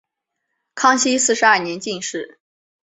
[0.73, 2.39] 康熙四十二年进士。